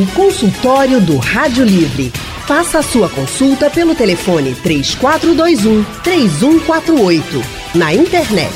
[0.00, 2.10] O consultório do Rádio Livre.
[2.46, 7.42] Faça a sua consulta pelo telefone 3421 3148.
[7.74, 8.50] Na internet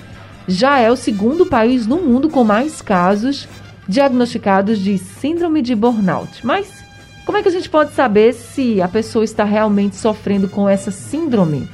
[0.47, 3.47] já é o segundo país no mundo com mais casos
[3.87, 6.45] diagnosticados de síndrome de burnout.
[6.45, 6.83] Mas
[7.25, 10.91] como é que a gente pode saber se a pessoa está realmente sofrendo com essa
[10.91, 11.67] síndrome?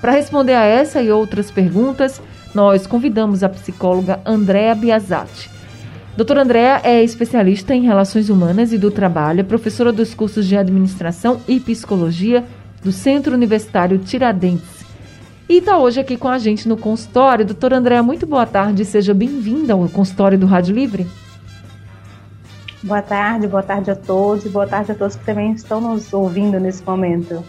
[0.00, 2.20] Para responder a essa e outras perguntas,
[2.54, 5.50] nós convidamos a psicóloga Andréa Biasati.
[6.16, 10.56] Doutora Andréa é especialista em relações humanas e do trabalho, é professora dos cursos de
[10.56, 12.44] administração e psicologia
[12.84, 14.84] do Centro Universitário Tiradentes.
[15.48, 17.44] E está hoje aqui com a gente no consultório.
[17.44, 21.04] Doutora Andréa, muito boa tarde, seja bem-vinda ao consultório do Rádio Livre.
[22.80, 26.12] Boa tarde, boa tarde a todos e boa tarde a todos que também estão nos
[26.12, 27.44] ouvindo nesse momento.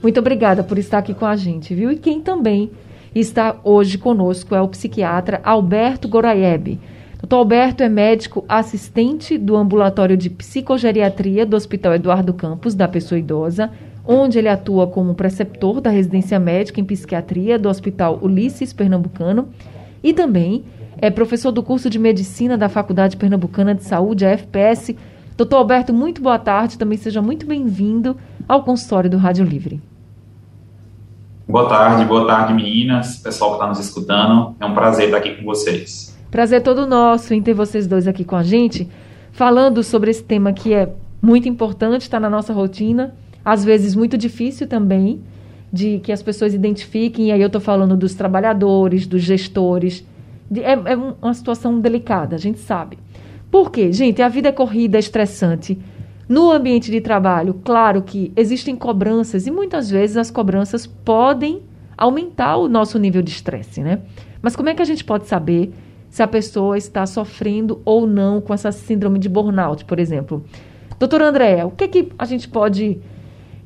[0.00, 1.90] Muito obrigada por estar aqui com a gente, viu?
[1.90, 2.70] E quem também
[3.12, 6.78] está hoje conosco é o psiquiatra Alberto Goraieb.
[7.24, 7.36] Dr.
[7.36, 13.70] Alberto é médico assistente do ambulatório de psicogeriatria do Hospital Eduardo Campos, da Pessoa Idosa,
[14.06, 19.48] onde ele atua como preceptor da residência médica em psiquiatria do Hospital Ulisses Pernambucano
[20.02, 20.66] e também
[20.98, 24.94] é professor do curso de medicina da Faculdade Pernambucana de Saúde, a FPS.
[25.34, 29.80] Doutor Alberto, muito boa tarde, também seja muito bem-vindo ao consultório do Rádio Livre.
[31.48, 34.54] Boa tarde, boa tarde, meninas, pessoal que está nos escutando.
[34.60, 36.13] É um prazer estar aqui com vocês.
[36.34, 38.88] Prazer todo nosso em ter vocês dois aqui com a gente,
[39.30, 44.18] falando sobre esse tema que é muito importante, está na nossa rotina, às vezes muito
[44.18, 45.22] difícil também,
[45.72, 50.04] de que as pessoas identifiquem, e aí eu estou falando dos trabalhadores, dos gestores.
[50.50, 52.98] De, é, é uma situação delicada, a gente sabe.
[53.48, 53.92] Por quê?
[53.92, 55.78] Gente, a vida é corrida, é estressante.
[56.28, 61.62] No ambiente de trabalho, claro que existem cobranças e muitas vezes as cobranças podem
[61.96, 64.00] aumentar o nosso nível de estresse, né?
[64.42, 65.72] Mas como é que a gente pode saber
[66.14, 70.44] se a pessoa está sofrendo ou não com essa síndrome de burnout, por exemplo.
[70.96, 73.00] Doutora Andréa, o que, é que a gente pode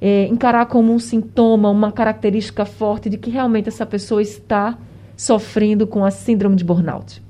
[0.01, 4.79] é, encarar como um sintoma, uma característica forte de que realmente essa pessoa está
[5.15, 7.23] sofrendo com a síndrome de burnout?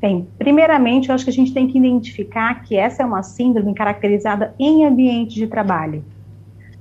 [0.00, 3.74] Bem, primeiramente, eu acho que a gente tem que identificar que essa é uma síndrome
[3.74, 6.04] caracterizada em ambiente de trabalho.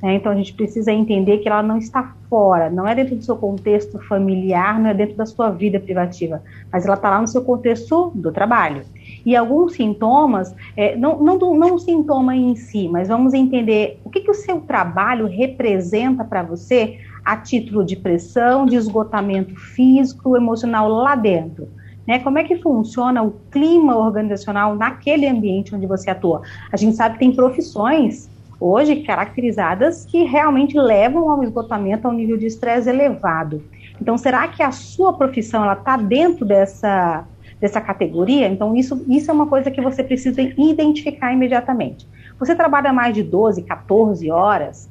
[0.03, 0.15] Né?
[0.15, 3.37] Então a gente precisa entender que ela não está fora, não é dentro do seu
[3.37, 7.41] contexto familiar, não é dentro da sua vida privativa, mas ela está lá no seu
[7.41, 8.83] contexto do trabalho.
[9.25, 14.19] E alguns sintomas, é, não, não, não sintoma em si, mas vamos entender o que,
[14.19, 20.89] que o seu trabalho representa para você a título de pressão, de esgotamento físico, emocional
[20.89, 21.69] lá dentro.
[22.05, 26.41] Né, como é que funciona o clima organizacional naquele ambiente onde você atua?
[26.69, 28.29] A gente sabe que tem profissões
[28.63, 33.61] hoje caracterizadas que realmente levam ao esgotamento, ao nível de estresse elevado.
[34.01, 37.25] Então, será que a sua profissão ela está dentro dessa
[37.59, 38.47] dessa categoria?
[38.47, 42.05] Então, isso, isso é uma coisa que você precisa identificar imediatamente.
[42.37, 44.89] Você trabalha mais de 12, 14 horas,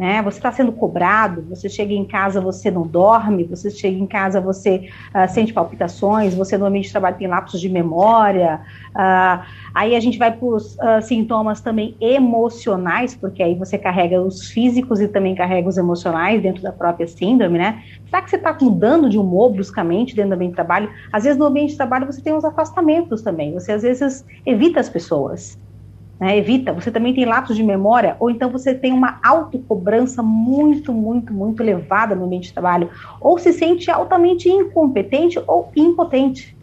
[0.00, 0.22] né?
[0.22, 4.40] Você está sendo cobrado, você chega em casa, você não dorme, você chega em casa,
[4.40, 8.62] você uh, sente palpitações, você no ambiente de trabalho tem lapsos de memória.
[8.92, 9.44] Uh,
[9.74, 14.48] aí a gente vai para os uh, sintomas também emocionais, porque aí você carrega os
[14.48, 17.82] físicos e também carrega os emocionais dentro da própria síndrome, né?
[18.06, 20.88] Será que você está mudando de humor bruscamente dentro do ambiente de trabalho?
[21.12, 24.80] Às vezes no ambiente de trabalho você tem uns afastamentos também, você às vezes evita
[24.80, 25.58] as pessoas
[26.20, 30.92] né, evita, você também tem lapsos de memória, ou então você tem uma autocobrança muito,
[30.92, 36.54] muito, muito elevada no ambiente de trabalho, ou se sente altamente incompetente ou impotente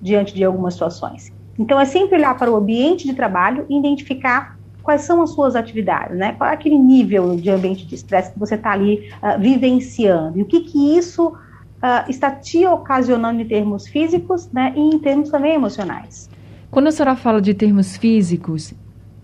[0.00, 1.32] diante de algumas situações.
[1.58, 5.56] Então, é sempre olhar para o ambiente de trabalho e identificar quais são as suas
[5.56, 6.32] atividades, né?
[6.32, 10.42] Qual é aquele nível de ambiente de estresse que você está ali uh, vivenciando e
[10.42, 14.72] o que que isso uh, está te ocasionando em termos físicos, né?
[14.76, 16.30] E em termos também emocionais.
[16.70, 18.72] Quando a senhora fala de termos físicos,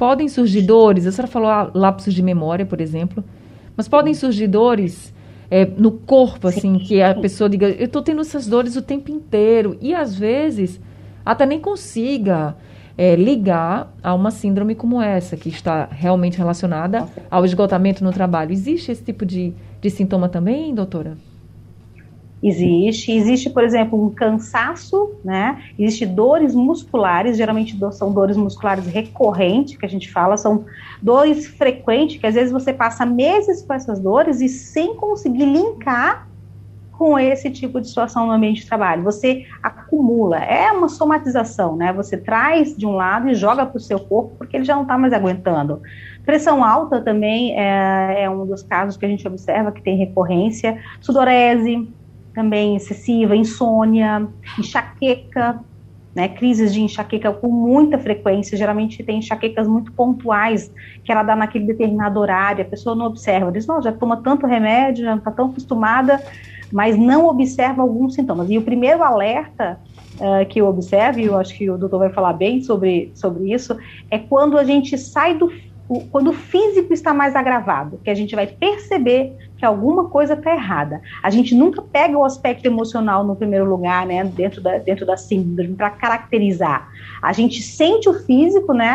[0.05, 3.25] podem surgir dores, a senhora falou ah, lapsos de memória, por exemplo,
[3.75, 5.15] mas podem surgir dores
[5.51, 9.11] é, no corpo, assim, que a pessoa diga, eu estou tendo essas dores o tempo
[9.11, 10.79] inteiro, e às vezes
[11.25, 12.55] até nem consiga
[12.99, 18.53] é, ligar a uma síndrome como essa, que está realmente relacionada ao esgotamento no trabalho.
[18.53, 21.17] Existe esse tipo de, de sintoma também, doutora?
[22.44, 23.11] Existe.
[23.11, 25.62] Existe, por exemplo, um cansaço, né?
[25.79, 30.67] Existe dores musculares, geralmente são dores musculares recorrentes, que a gente fala, são
[31.00, 36.29] dores frequentes, que às vezes você passa meses com essas dores e sem conseguir linkar
[36.93, 39.02] com esse tipo de situação no ambiente de trabalho.
[39.05, 41.94] Você acumula, é uma somatização, né?
[41.94, 44.82] Você traz de um lado e joga para o seu corpo porque ele já não
[44.82, 45.81] está mais aguentando.
[46.26, 50.79] Pressão alta também é, é, um dos casos que a gente observa que tem recorrência.
[51.00, 51.88] Sudorese,
[52.35, 54.27] também excessiva, insônia,
[54.59, 55.61] enxaqueca,
[56.15, 60.73] né, crises de enxaqueca com muita frequência, geralmente tem enxaquecas muito pontuais,
[61.03, 64.47] que ela dá naquele determinado horário, a pessoa não observa, diz, não, já toma tanto
[64.47, 66.23] remédio, já está tão acostumada,
[66.73, 68.49] mas não observa alguns sintomas.
[68.49, 69.79] E o primeiro alerta
[70.15, 73.53] uh, que eu observo, e eu acho que o doutor vai falar bem sobre, sobre
[73.53, 73.77] isso,
[74.11, 75.53] é quando a gente sai do
[75.89, 80.35] o, quando o físico está mais agravado, que a gente vai perceber que alguma coisa
[80.35, 81.01] está errada.
[81.23, 85.17] A gente nunca pega o aspecto emocional no primeiro lugar, né, dentro da, dentro da
[85.17, 86.89] síndrome, para caracterizar.
[87.23, 88.87] A gente sente o físico, né,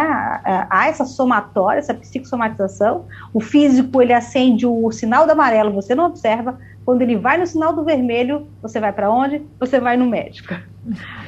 [0.69, 3.05] há essa somatória, essa psicossomatização.
[3.33, 6.57] O físico, ele acende o sinal do amarelo, você não observa.
[6.89, 9.43] Quando ele vai no sinal do vermelho, você vai para onde?
[9.59, 10.55] Você vai no médico.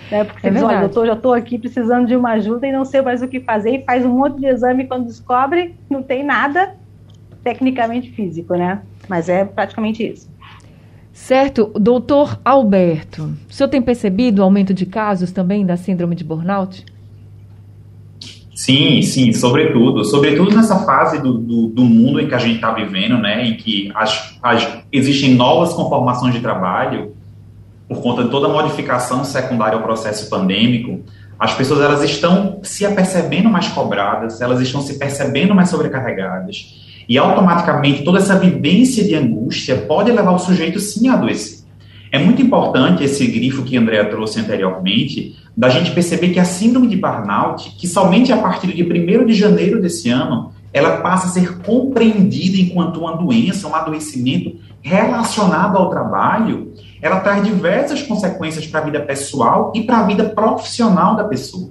[0.10, 0.24] Né?
[0.24, 2.84] Porque é você diz, olha, doutor, já estou aqui precisando de uma ajuda e não
[2.84, 6.24] sei mais o que fazer, e faz um monte de exame quando descobre, não tem
[6.24, 6.74] nada
[7.44, 8.82] tecnicamente físico, né?
[9.08, 10.28] Mas é praticamente isso.
[11.14, 11.72] Certo.
[11.80, 16.84] Doutor Alberto, o senhor tem percebido o aumento de casos também da síndrome de burnout?
[18.62, 20.06] Sim, sim, sobretudo.
[20.06, 23.58] Sobretudo nessa fase do, do, do mundo em que a gente está vivendo, né, em
[23.58, 27.12] que as, as, existem novas conformações de trabalho,
[27.90, 31.00] por conta de toda a modificação secundária ao processo pandêmico,
[31.40, 37.18] as pessoas elas estão se apercebendo mais cobradas, elas estão se percebendo mais sobrecarregadas, e
[37.18, 41.61] automaticamente toda essa vivência de angústia pode levar o sujeito sim a adoecer.
[42.12, 46.46] É muito importante esse grifo que a Andrea trouxe anteriormente, da gente perceber que a
[46.46, 51.28] síndrome de burnout, que somente a partir de 1 de janeiro desse ano, ela passa
[51.28, 58.68] a ser compreendida enquanto uma doença, um adoecimento relacionado ao trabalho, ela traz diversas consequências
[58.68, 61.70] para a vida pessoal e para a vida profissional da pessoa.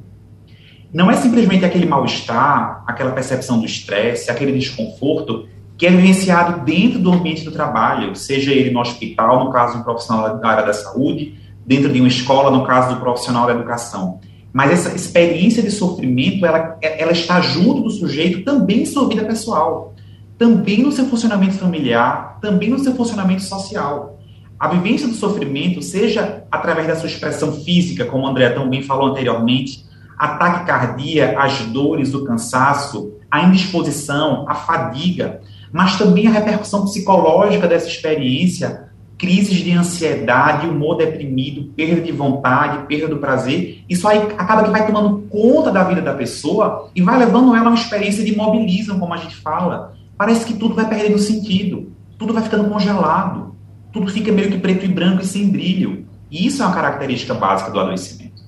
[0.92, 5.46] Não é simplesmente aquele mal-estar, aquela percepção do estresse, aquele desconforto
[5.80, 9.84] que é vivenciado dentro do ambiente do trabalho, seja ele no hospital, no caso do
[9.84, 14.20] profissional da área da saúde, dentro de uma escola, no caso do profissional da educação.
[14.52, 19.24] Mas essa experiência de sofrimento, ela, ela está junto do sujeito também em sua vida
[19.24, 19.94] pessoal,
[20.36, 24.20] também no seu funcionamento familiar, também no seu funcionamento social.
[24.58, 29.08] A vivência do sofrimento, seja através da sua expressão física, como o André também falou
[29.08, 29.86] anteriormente,
[30.18, 35.40] a taquicardia, as dores, o cansaço, a indisposição, a fadiga,
[35.72, 38.88] mas também a repercussão psicológica dessa experiência,
[39.18, 44.70] crises de ansiedade, humor deprimido, perda de vontade, perda do prazer, isso aí acaba que
[44.70, 48.32] vai tomando conta da vida da pessoa e vai levando ela a uma experiência de
[48.32, 49.94] imobilismo, como a gente fala.
[50.16, 53.50] Parece que tudo vai perdendo sentido, tudo vai ficando congelado
[53.92, 56.06] tudo fica meio que preto e branco e sem brilho.
[56.30, 58.40] E isso é uma característica básica do adoecimento.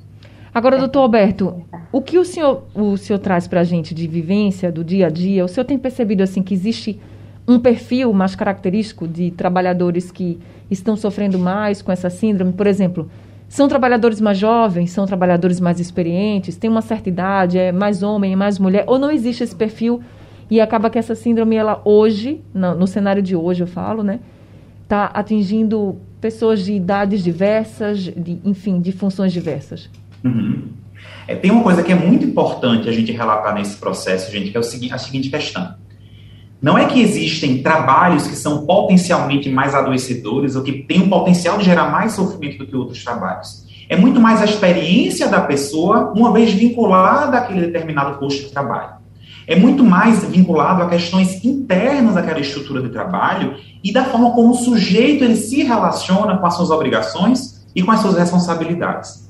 [0.55, 4.71] Agora, doutor Alberto, o que o senhor, o senhor traz para a gente de vivência,
[4.71, 5.45] do dia a dia?
[5.45, 7.01] O senhor tem percebido assim que existe
[7.47, 10.39] um perfil mais característico de trabalhadores que
[10.71, 12.53] estão sofrendo mais com essa síndrome?
[12.53, 13.11] Por exemplo,
[13.49, 18.33] são trabalhadores mais jovens, são trabalhadores mais experientes, têm uma certa idade, é mais homem,
[18.33, 20.03] é mais mulher, ou não existe esse perfil
[20.51, 24.21] e acaba que essa síndrome, ela hoje, no, no cenário de hoje eu falo, né,
[24.83, 29.91] está atingindo pessoas de idades diversas, de, enfim, de funções diversas?
[30.25, 30.69] Uhum.
[31.27, 34.57] É, tem uma coisa que é muito importante a gente relatar nesse processo, gente, que
[34.57, 35.75] é o seguinte, a seguinte questão.
[36.63, 41.59] Não é que existem trabalhos que são potencialmente mais adoecedores ou que têm o potencial
[41.59, 43.67] de gerar mais sofrimento do que outros trabalhos.
[43.89, 49.03] É muito mais a experiência da pessoa, uma vez vinculada àquele determinado posto de trabalho
[49.47, 54.51] é muito mais vinculado a questões internas daquela estrutura de trabalho e da forma como
[54.51, 59.29] o sujeito ele se relaciona com as suas obrigações e com as suas responsabilidades.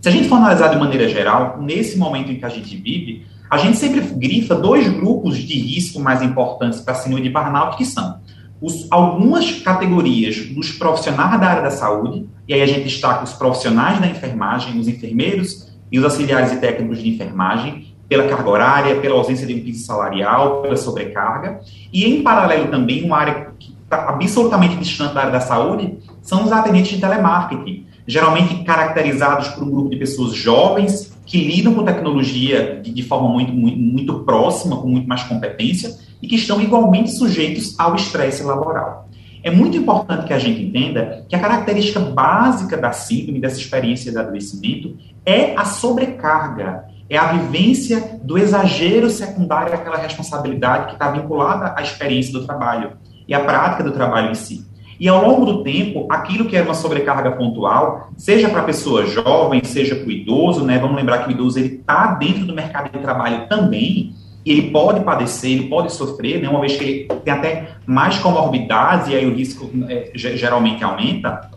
[0.00, 3.26] Se a gente for analisar de maneira geral, nesse momento em que a gente vive,
[3.50, 7.76] a gente sempre grifa dois grupos de risco mais importantes para a síndrome de burnout,
[7.76, 8.20] que são
[8.60, 13.32] os, algumas categorias dos profissionais da área da saúde, e aí a gente destaca os
[13.32, 19.00] profissionais da enfermagem, os enfermeiros e os auxiliares e técnicos de enfermagem, pela carga horária,
[19.00, 21.60] pela ausência de um piso salarial, pela sobrecarga,
[21.92, 26.44] e em paralelo também uma área que está absolutamente distante da área da saúde são
[26.44, 31.84] os atendentes de telemarketing, geralmente caracterizados por um grupo de pessoas jovens que lidam com
[31.84, 36.60] tecnologia de, de forma muito, muito, muito próxima, com muito mais competência, e que estão
[36.60, 39.08] igualmente sujeitos ao estresse laboral.
[39.44, 44.10] É muito importante que a gente entenda que a característica básica da síndrome, dessa experiência
[44.10, 51.10] de adoecimento, é a sobrecarga, é a vivência do exagero secundário àquela responsabilidade que está
[51.10, 52.92] vinculada à experiência do trabalho
[53.28, 54.66] e à prática do trabalho em si.
[55.00, 59.06] E ao longo do tempo, aquilo que era uma sobrecarga pontual, seja para a pessoa
[59.06, 60.78] jovem, seja para o idoso, né?
[60.78, 64.12] Vamos lembrar que o idoso ele está dentro do mercado de trabalho também,
[64.44, 66.48] e ele pode padecer, ele pode sofrer, né?
[66.48, 71.48] Uma vez que ele tem até mais comorbidades e aí o risco é, geralmente aumenta.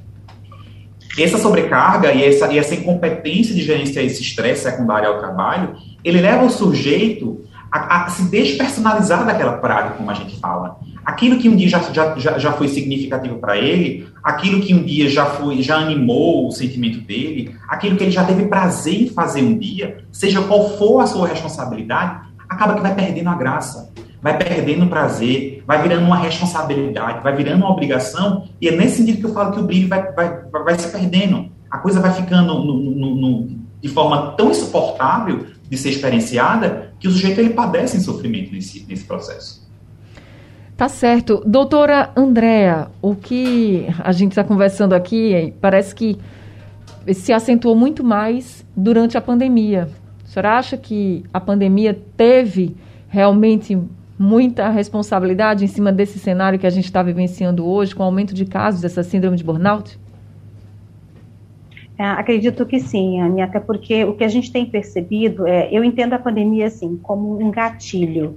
[1.18, 6.22] Essa sobrecarga e essa, e essa incompetência de gerenciar esse estresse secundário ao trabalho, ele
[6.22, 11.50] leva o sujeito a, a se despersonalizar daquela prática, como a gente fala aquilo que
[11.50, 11.80] um dia já,
[12.18, 16.52] já, já foi significativo para ele, aquilo que um dia já foi, já animou o
[16.52, 21.00] sentimento dele, aquilo que ele já teve prazer em fazer um dia, seja qual for
[21.00, 23.92] a sua responsabilidade, acaba que vai perdendo a graça,
[24.22, 28.98] vai perdendo o prazer, vai virando uma responsabilidade, vai virando uma obrigação, e é nesse
[28.98, 31.50] sentido que eu falo que o brilho vai, vai, vai, se perdendo.
[31.70, 33.50] A coisa vai ficando no, no, no,
[33.82, 38.86] de forma tão insuportável de ser experienciada que o sujeito ele padece em sofrimento nesse,
[38.88, 39.61] nesse processo.
[40.82, 41.44] Tá certo.
[41.46, 46.18] Doutora Andréa, o que a gente está conversando aqui parece que
[47.14, 49.88] se acentuou muito mais durante a pandemia.
[50.24, 52.76] A senhora acha que a pandemia teve
[53.08, 53.78] realmente
[54.18, 58.34] muita responsabilidade em cima desse cenário que a gente está vivenciando hoje, com o aumento
[58.34, 60.00] de casos dessa síndrome de burnout?
[61.96, 65.84] É, acredito que sim, Anne, até porque o que a gente tem percebido é, eu
[65.84, 68.36] entendo a pandemia assim como um gatilho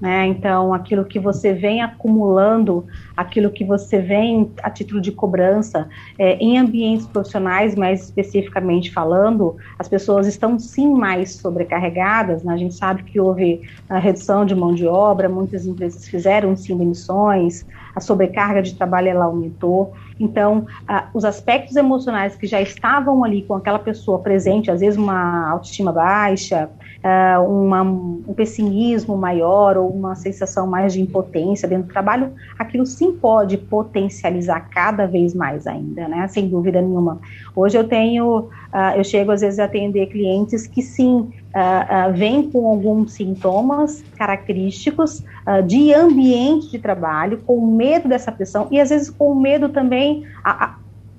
[0.00, 0.26] né?
[0.26, 2.86] Então, aquilo que você vem acumulando,
[3.16, 5.88] aquilo que você vem a título de cobrança,
[6.18, 12.42] é, em ambientes profissionais, mais especificamente falando, as pessoas estão sim mais sobrecarregadas.
[12.42, 12.52] Né?
[12.52, 16.76] A gente sabe que houve a redução de mão de obra, muitas empresas fizeram sim
[16.76, 19.94] demissões, a sobrecarga de trabalho ela aumentou.
[20.20, 20.66] Então,
[21.14, 25.92] os aspectos emocionais que já estavam ali com aquela pessoa presente, às vezes uma autoestima
[25.92, 26.68] baixa,
[27.04, 32.86] uh, uma, um pessimismo maior ou uma sensação mais de impotência dentro do trabalho, aquilo
[32.86, 36.26] sim pode potencializar cada vez mais ainda, né?
[36.28, 37.18] Sem dúvida nenhuma.
[37.54, 42.12] Hoje eu tenho, uh, eu chego às vezes a atender clientes que sim Uh, uh,
[42.12, 48.78] vem com alguns sintomas característicos uh, de ambiente de trabalho, com medo dessa pressão e
[48.78, 50.74] às vezes com medo também, a, a,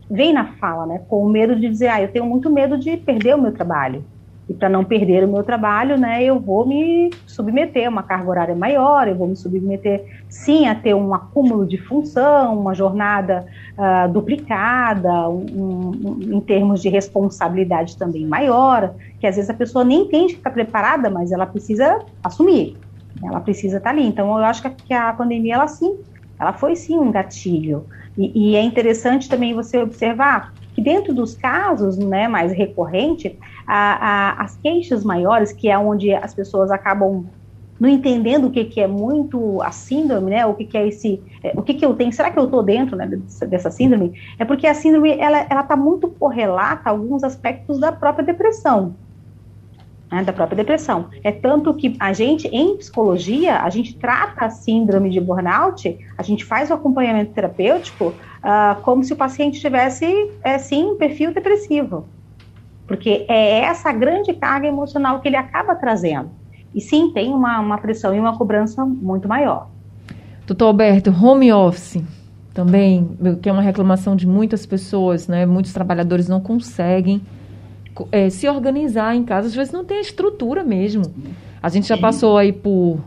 [0.08, 3.36] vem na fala, né, com medo de dizer, ah, eu tenho muito medo de perder
[3.36, 4.06] o meu trabalho.
[4.50, 8.30] E para não perder o meu trabalho, né, eu vou me submeter a uma carga
[8.30, 13.46] horária maior, eu vou me submeter, sim, a ter um acúmulo de função, uma jornada
[13.78, 19.84] uh, duplicada, um, um, em termos de responsabilidade também maior, que às vezes a pessoa
[19.84, 22.78] nem entende que está preparada, mas ela precisa assumir,
[23.22, 24.08] ela precisa estar tá ali.
[24.08, 25.98] Então, eu acho que a pandemia, ela sim,
[26.40, 27.86] ela foi sim um gatilho.
[28.18, 33.32] E, e é interessante também você observar que dentro dos casos né, mais recorrentes,
[33.68, 37.26] a, a, as queixas maiores, que é onde as pessoas acabam
[37.80, 40.46] não entendendo o que, que é muito a síndrome, né?
[40.46, 42.12] O que, que é esse, é, o que, que eu tenho?
[42.12, 43.08] Será que eu estou dentro né,
[43.48, 44.20] dessa, síndrome?
[44.40, 48.96] É porque a síndrome ela está muito correlata a alguns aspectos da própria depressão,
[50.12, 51.10] né, da própria depressão.
[51.24, 56.24] É tanto que a gente em psicologia a gente trata a síndrome de burnout, a
[56.24, 61.32] gente faz o acompanhamento terapêutico uh, como se o paciente tivesse, é, sim, um perfil
[61.32, 62.06] depressivo.
[62.88, 66.30] Porque é essa grande carga emocional que ele acaba trazendo.
[66.74, 69.70] E sim, tem uma, uma pressão e uma cobrança muito maior.
[70.46, 72.02] Doutor Alberto, home office
[72.54, 75.46] também, que é uma reclamação de muitas pessoas, né?
[75.46, 77.22] Muitos trabalhadores não conseguem
[78.12, 81.04] é, se organizar em casa, às vezes não tem a estrutura mesmo.
[81.62, 83.00] A gente já passou aí por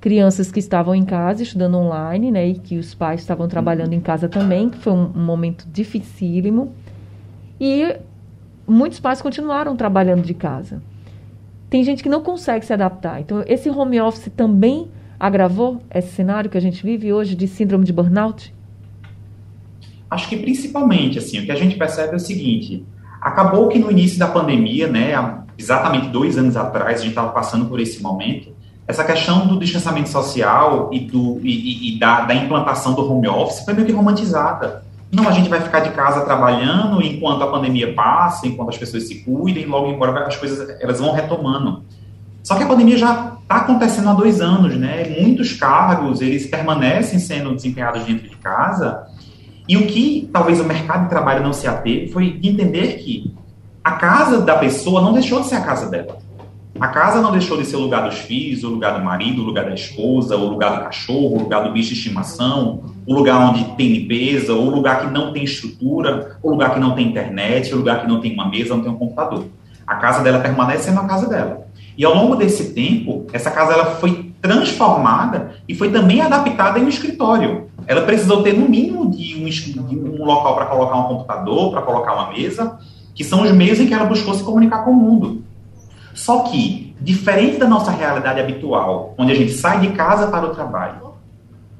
[0.00, 4.00] crianças que estavam em casa estudando online, né, e que os pais estavam trabalhando em
[4.00, 6.72] casa também, que foi um, um momento dificílimo.
[7.58, 7.96] E
[8.66, 10.82] muitos pais continuaram trabalhando de casa.
[11.68, 13.20] Tem gente que não consegue se adaptar.
[13.20, 17.84] Então, esse home office também agravou esse cenário que a gente vive hoje de síndrome
[17.84, 18.54] de burnout?
[20.10, 22.84] Acho que principalmente, assim, o que a gente percebe é o seguinte:
[23.20, 25.12] acabou que no início da pandemia, né,
[25.58, 28.54] exatamente dois anos atrás, a gente estava passando por esse momento,
[28.86, 33.64] essa questão do distanciamento social e, do, e, e da, da, implantação do home office
[33.64, 34.84] foi meio que romantizada.
[35.14, 39.06] Não, a gente vai ficar de casa trabalhando enquanto a pandemia passa, enquanto as pessoas
[39.06, 41.84] se cuidem, logo embora as coisas elas vão retomando.
[42.42, 45.16] Só que a pandemia já está acontecendo há dois anos, né?
[45.20, 49.06] Muitos cargos eles permanecem sendo desempenhados dentro de casa.
[49.68, 53.32] E o que talvez o mercado de trabalho não se ateve foi entender que
[53.84, 56.23] a casa da pessoa não deixou de ser a casa dela
[56.80, 59.44] A casa não deixou de ser o lugar dos filhos, o lugar do marido, o
[59.44, 63.38] lugar da esposa, o lugar do cachorro, o lugar do bicho de estimação, o lugar
[63.48, 67.72] onde tem limpeza, o lugar que não tem estrutura, o lugar que não tem internet,
[67.72, 69.46] o lugar que não tem uma mesa, não tem um computador.
[69.86, 71.64] A casa dela permanece sendo a casa dela.
[71.96, 76.84] E ao longo desse tempo, essa casa ela foi transformada e foi também adaptada em
[76.84, 77.68] um escritório.
[77.86, 81.82] Ela precisou ter no mínimo de um, de um local para colocar um computador, para
[81.82, 82.78] colocar uma mesa,
[83.14, 85.44] que são os meios em que ela buscou se comunicar com o mundo.
[86.14, 90.54] Só que, diferente da nossa realidade habitual, onde a gente sai de casa para o
[90.54, 91.14] trabalho,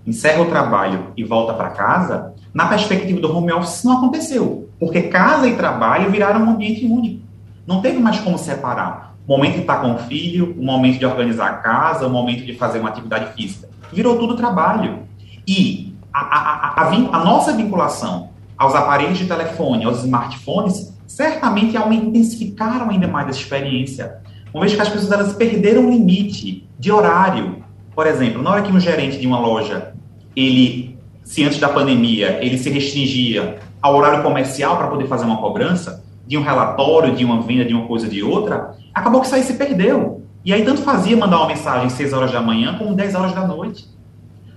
[0.05, 4.69] encerra o trabalho e volta para casa, na perspectiva do home office isso não aconteceu,
[4.79, 7.23] porque casa e trabalho viraram um ambiente único.
[7.67, 9.15] Não teve mais como separar.
[9.27, 12.45] O momento de estar com o filho, o momento de organizar a casa, o momento
[12.45, 13.69] de fazer uma atividade física.
[13.91, 15.05] Virou tudo trabalho.
[15.47, 22.91] E a, a, a, a nossa vinculação aos aparelhos de telefone, aos smartphones, certamente intensificaram
[22.91, 24.19] ainda mais essa experiência.
[24.55, 27.65] Uma vez que as pessoas elas perderam o limite de horário.
[27.93, 29.93] Por exemplo, na hora que um gerente de uma loja,
[30.37, 35.39] ele, se antes da pandemia, ele se restringia ao horário comercial para poder fazer uma
[35.39, 39.35] cobrança, de um relatório, de uma venda, de uma coisa de outra, acabou que isso
[39.35, 40.23] aí se perdeu.
[40.45, 43.35] E aí tanto fazia mandar uma mensagem às 6 horas da manhã como 10 horas
[43.35, 43.89] da noite.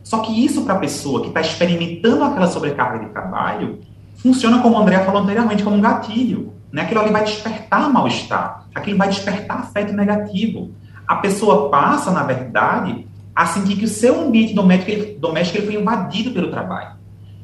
[0.04, 3.80] Só que isso para a pessoa que está experimentando aquela sobrecarga de trabalho,
[4.16, 6.54] funciona como o André falou anteriormente, como um gatilho.
[6.72, 6.82] Né?
[6.84, 10.72] Aquilo ali vai despertar mal-estar, aquilo vai despertar afeto negativo.
[11.08, 15.68] A pessoa passa, na verdade, a sentir que o seu ambiente doméstico, ele, doméstico ele
[15.68, 16.98] foi invadido pelo trabalho.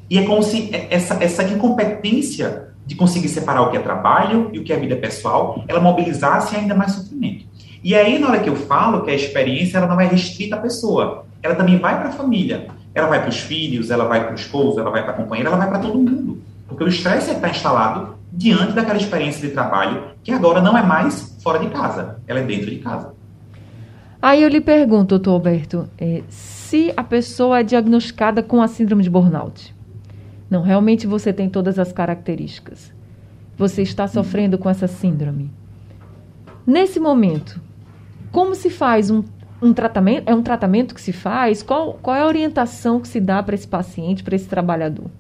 [0.10, 4.60] E é como se essa, essa incompetência de conseguir separar o que é trabalho e
[4.60, 7.46] o que é vida pessoal, ela mobilizasse ainda mais sofrimento.
[7.84, 10.60] E aí, na hora que eu falo que a experiência ela não é restrita à
[10.60, 14.32] pessoa, ela também vai para a família, ela vai para os filhos, ela vai para
[14.32, 16.42] o esposo, ela vai para a companheira, ela vai para todo mundo.
[16.68, 21.38] Porque o estresse está instalado diante daquela experiência de trabalho que agora não é mais
[21.44, 23.14] fora de casa, ela é dentro de casa.
[24.20, 29.04] Aí eu lhe pergunto, doutor Alberto, é, se a pessoa é diagnosticada com a síndrome
[29.04, 29.76] de burnout,
[30.50, 32.92] não, realmente você tem todas as características,
[33.56, 35.52] você está sofrendo com essa síndrome.
[36.66, 37.62] Nesse momento,
[38.32, 39.24] como se faz um,
[39.62, 40.28] um tratamento?
[40.28, 41.62] É um tratamento que se faz?
[41.62, 45.12] Qual, qual é a orientação que se dá para esse paciente, para esse trabalhador?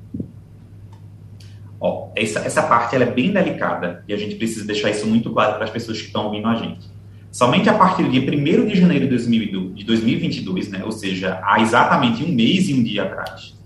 [1.85, 5.29] Ó, essa, essa parte ela é bem delicada e a gente precisa deixar isso muito
[5.31, 6.89] claro para as pessoas que estão ouvindo a gente.
[7.29, 12.23] Somente a partir do dia 1 de janeiro de 2022, né, ou seja, há exatamente
[12.23, 13.59] um mês e um dia atrás,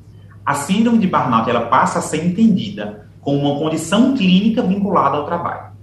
[0.43, 5.25] a síndrome de burnout ela passa a ser entendida como uma condição clínica vinculada ao
[5.27, 5.73] trabalho.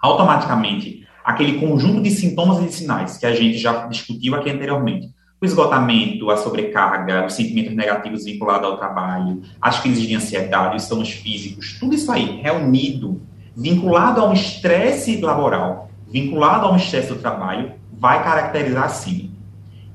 [0.00, 5.10] Automaticamente, aquele conjunto de sintomas e sinais que a gente já discutiu aqui anteriormente,
[5.42, 10.84] o esgotamento, a sobrecarga, os sentimentos negativos vinculados ao trabalho, as crises de ansiedade, os
[10.84, 13.20] sintomas físicos, tudo isso aí reunido,
[13.56, 19.32] vinculado a um estresse laboral, vinculado a um estresse do trabalho, vai caracterizar assim.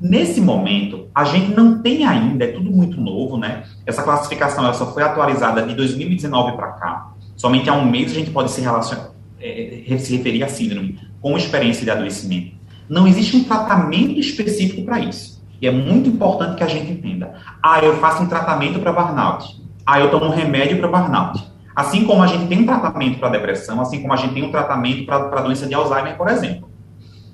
[0.01, 3.63] Nesse momento, a gente não tem ainda, é tudo muito novo, né?
[3.85, 7.13] Essa classificação ela só foi atualizada de 2019 para cá.
[7.37, 11.37] Somente há um mês a gente pode se, relacionar, é, se referir à síndrome com
[11.37, 12.57] experiência de adoecimento.
[12.89, 15.36] Não existe um tratamento específico para isso.
[15.61, 17.33] E é muito importante que a gente entenda.
[17.61, 19.61] Ah, eu faço um tratamento para burnout.
[19.85, 21.43] Ah, eu tomo um remédio para burnout.
[21.75, 24.51] Assim como a gente tem um tratamento para depressão, assim como a gente tem um
[24.51, 26.67] tratamento para doença de Alzheimer, por exemplo.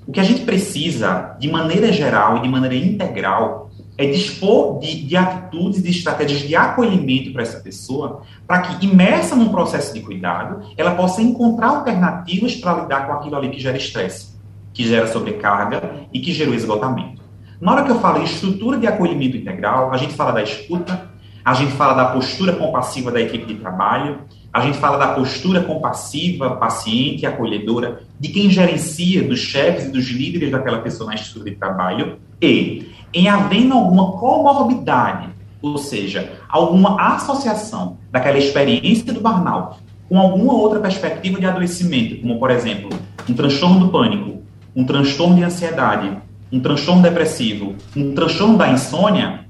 [0.06, 5.02] O que a gente precisa, de maneira geral e de maneira integral, é dispor de,
[5.06, 10.00] de atitudes, de estratégias de acolhimento para essa pessoa, para que, imersa num processo de
[10.00, 14.34] cuidado, ela possa encontrar alternativas para lidar com aquilo ali que gera estresse,
[14.74, 17.23] que gera sobrecarga e que gera o esgotamento.
[17.60, 21.10] Na hora que eu falo em estrutura de acolhimento integral, a gente fala da escuta,
[21.44, 24.20] a gente fala da postura compassiva da equipe de trabalho,
[24.52, 30.06] a gente fala da postura compassiva, paciente, acolhedora, de quem gerencia, dos chefes e dos
[30.06, 35.28] líderes daquela pessoa na estrutura de trabalho, e em havendo alguma comorbidade,
[35.60, 42.38] ou seja, alguma associação daquela experiência do burnout com alguma outra perspectiva de adoecimento, como,
[42.38, 42.90] por exemplo,
[43.28, 44.42] um transtorno do pânico,
[44.76, 46.16] um transtorno de ansiedade,
[46.54, 49.44] um transtorno depressivo, um transtorno da insônia,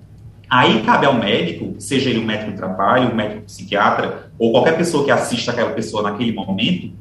[0.49, 4.75] aí cabe ao médico, seja ele um médico de trabalho, um médico psiquiatra, ou qualquer
[4.75, 6.93] pessoa que assista aquela pessoa naquele momento,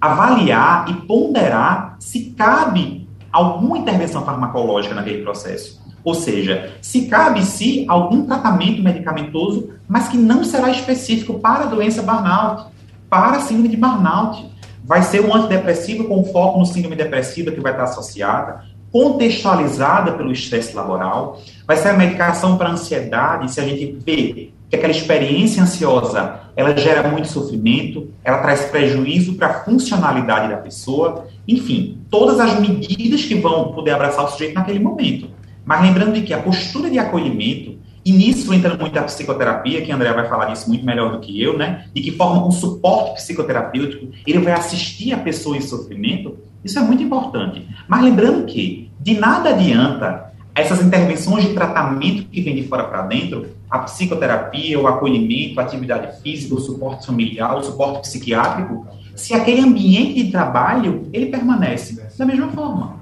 [0.00, 5.82] avaliar e ponderar se cabe alguma intervenção farmacológica naquele processo.
[6.02, 11.66] Ou seja, se cabe se algum tratamento medicamentoso, mas que não será específico para a
[11.66, 12.72] doença burnout,
[13.10, 14.50] para a síndrome de burnout.
[14.82, 20.30] Vai ser um antidepressivo com foco no síndrome depressiva que vai estar associada, contextualizada pelo
[20.30, 25.62] estresse laboral, vai ser a medicação para ansiedade, se a gente vê que aquela experiência
[25.62, 32.38] ansiosa, ela gera muito sofrimento, ela traz prejuízo para a funcionalidade da pessoa, enfim, todas
[32.38, 35.28] as medidas que vão poder abraçar o sujeito naquele momento.
[35.64, 39.92] Mas lembrando de que a postura de acolhimento, e nisso entra muito a psicoterapia, que
[39.92, 41.84] a André vai falar disso muito melhor do que eu, né?
[41.94, 46.82] De que forma um suporte psicoterapêutico, ele vai assistir a pessoa em sofrimento, isso é
[46.82, 47.66] muito importante.
[47.86, 53.02] Mas lembrando que de nada adianta essas intervenções de tratamento que vem de fora para
[53.02, 58.86] dentro, a psicoterapia, o acolhimento, a atividade física, o suporte familiar, o suporte psiquiátrico,
[59.16, 63.00] se aquele ambiente de trabalho ele permanece da mesma forma.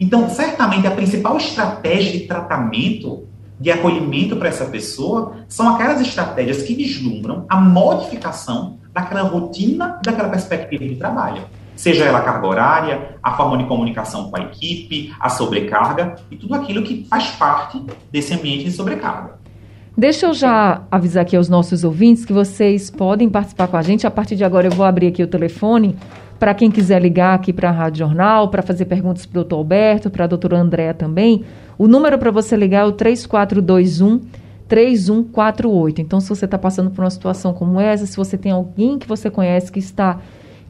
[0.00, 3.28] Então, certamente a principal estratégia de tratamento,
[3.60, 10.30] de acolhimento para essa pessoa, são aquelas estratégias que vislumbram a modificação daquela rotina, daquela
[10.30, 11.42] perspectiva de trabalho
[11.76, 16.36] seja ela a carga horária, a forma de comunicação com a equipe, a sobrecarga e
[16.36, 19.40] tudo aquilo que faz parte desse ambiente de sobrecarga.
[19.96, 24.06] Deixa eu já avisar aqui aos nossos ouvintes que vocês podem participar com a gente.
[24.06, 25.96] A partir de agora eu vou abrir aqui o telefone
[26.38, 29.56] para quem quiser ligar aqui para a Rádio Jornal, para fazer perguntas para o doutor
[29.56, 31.44] Alberto, para a doutora Andréa também.
[31.76, 34.20] O número para você ligar é o 3421
[34.66, 36.00] 3148.
[36.00, 39.06] Então, se você está passando por uma situação como essa, se você tem alguém que
[39.06, 40.18] você conhece que está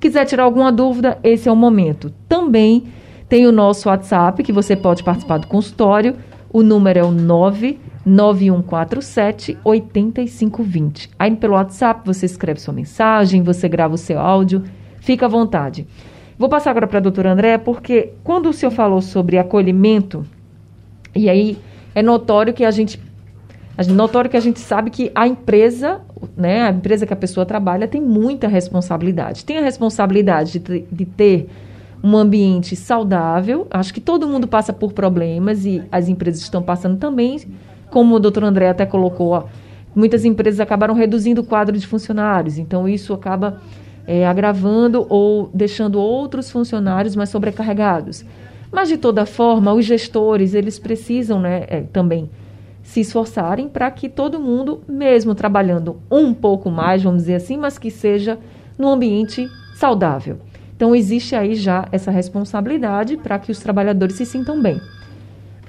[0.02, 2.12] Quiser tirar alguma dúvida, esse é o momento.
[2.28, 2.88] Também
[3.28, 6.16] tem o nosso WhatsApp, que você pode participar do consultório.
[6.52, 11.08] O número é o 99147 8520.
[11.16, 14.64] Aí pelo WhatsApp você escreve sua mensagem, você grava o seu áudio,
[14.98, 15.86] fica à vontade.
[16.36, 20.26] Vou passar agora para a doutora André, porque quando o senhor falou sobre acolhimento,
[21.14, 21.56] e aí
[21.94, 23.00] é notório que a gente
[23.88, 26.00] notório que a gente sabe que a empresa,
[26.36, 29.44] né, a empresa que a pessoa trabalha tem muita responsabilidade.
[29.44, 31.48] Tem a responsabilidade de, de ter
[32.02, 33.66] um ambiente saudável.
[33.70, 37.40] Acho que todo mundo passa por problemas e as empresas estão passando também.
[37.90, 39.44] Como o doutor André até colocou, ó,
[39.94, 42.58] muitas empresas acabaram reduzindo o quadro de funcionários.
[42.58, 43.60] Então, isso acaba
[44.06, 48.24] é, agravando ou deixando outros funcionários mais sobrecarregados.
[48.70, 52.28] Mas, de toda forma, os gestores, eles precisam né, é, também
[52.92, 57.78] se esforçarem para que todo mundo, mesmo trabalhando um pouco mais, vamos dizer assim, mas
[57.78, 58.38] que seja
[58.76, 60.36] num ambiente saudável.
[60.76, 64.78] Então, existe aí já essa responsabilidade para que os trabalhadores se sintam bem.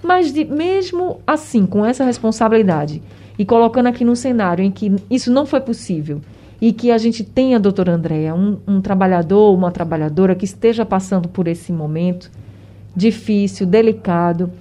[0.03, 3.01] Mas, de, mesmo assim, com essa responsabilidade,
[3.39, 6.19] e colocando aqui num cenário em que isso não foi possível,
[6.59, 11.29] e que a gente tenha, doutora Andréa, um, um trabalhador, uma trabalhadora que esteja passando
[11.29, 12.29] por esse momento
[12.93, 14.51] difícil, delicado,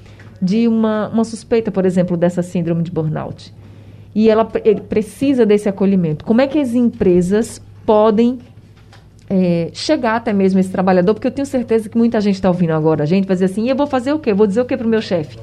[0.42, 3.54] de uma, uma suspeita, por exemplo, dessa síndrome de burnout.
[4.12, 6.24] E ela precisa desse acolhimento.
[6.24, 8.40] Como é que as empresas podem
[9.30, 11.14] é, chegar até mesmo esse trabalhador?
[11.14, 13.68] Porque eu tenho certeza que muita gente está ouvindo agora a gente vai dizer assim:
[13.68, 14.34] eu vou fazer o quê?
[14.34, 15.38] Vou dizer o quê para o meu chefe?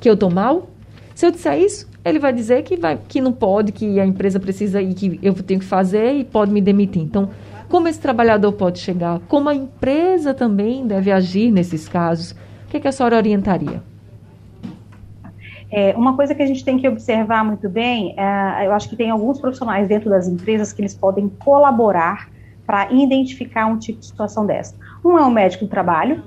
[0.00, 0.68] Que eu estou mal?
[1.14, 4.40] Se eu disser isso, ele vai dizer que, vai, que não pode, que a empresa
[4.40, 7.00] precisa e que eu tenho que fazer e pode me demitir.
[7.00, 7.30] Então,
[7.68, 9.20] como esse trabalhador pode chegar?
[9.28, 12.32] Como a empresa também deve agir nesses casos?
[12.32, 13.91] O que, é que a senhora orientaria?
[15.72, 18.94] É, uma coisa que a gente tem que observar muito bem, é, eu acho que
[18.94, 22.28] tem alguns profissionais dentro das empresas que eles podem colaborar
[22.66, 24.76] para identificar um tipo de situação dessa.
[25.02, 26.22] Um é o médico do trabalho,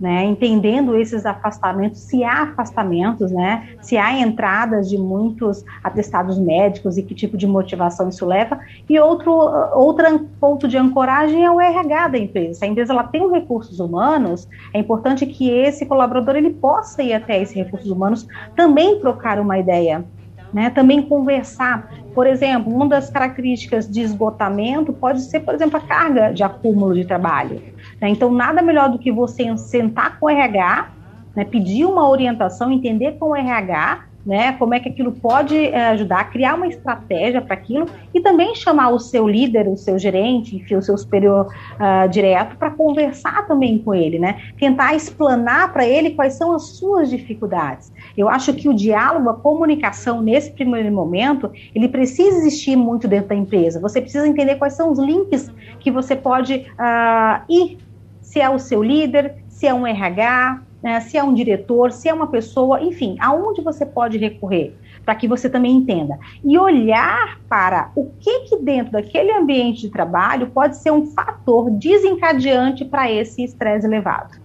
[0.00, 6.96] né, entendendo esses afastamentos, se há afastamentos, né, se há entradas de muitos atestados médicos
[6.96, 8.60] e que tipo de motivação isso leva.
[8.88, 9.32] E outro,
[9.74, 12.60] outro ponto de ancoragem é o RH da empresa.
[12.60, 17.12] Se a empresa ela tem recursos humanos, é importante que esse colaborador ele possa ir
[17.12, 20.04] até esses recursos humanos também trocar uma ideia
[20.52, 20.70] né?
[20.70, 21.90] Também conversar.
[22.18, 26.92] Por exemplo, uma das características de esgotamento pode ser, por exemplo, a carga de acúmulo
[26.92, 27.62] de trabalho.
[28.00, 28.08] Né?
[28.08, 30.90] Então, nada melhor do que você sentar com o RH,
[31.36, 31.44] né?
[31.44, 34.52] pedir uma orientação, entender com o RH né?
[34.52, 38.54] Como é que aquilo pode é, ajudar a criar uma estratégia para aquilo e também
[38.54, 43.46] chamar o seu líder, o seu gerente, enfim, o seu superior uh, direto para conversar
[43.46, 44.40] também com ele, né?
[44.58, 47.92] Tentar explanar para ele quais são as suas dificuldades.
[48.16, 53.28] Eu acho que o diálogo, a comunicação nesse primeiro momento, ele precisa existir muito dentro
[53.28, 53.80] da empresa.
[53.80, 55.50] Você precisa entender quais são os links
[55.80, 57.78] que você pode uh, ir,
[58.20, 62.08] se é o seu líder, se é um RH, né, se é um diretor, se
[62.08, 67.40] é uma pessoa, enfim, aonde você pode recorrer para que você também entenda e olhar
[67.48, 73.10] para o que que dentro daquele ambiente de trabalho pode ser um fator desencadeante para
[73.10, 74.38] esse estresse elevado.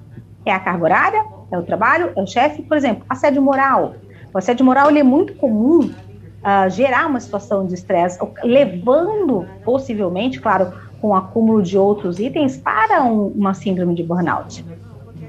[0.45, 3.95] É a carga horária, é o trabalho, é o chefe, por exemplo, assédio moral.
[4.33, 10.41] O assédio moral ele é muito comum uh, gerar uma situação de estresse, levando possivelmente,
[10.41, 14.63] claro, com o acúmulo de outros itens para um, uma síndrome de burnout.